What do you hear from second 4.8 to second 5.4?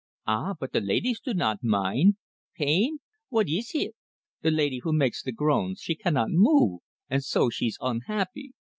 makes the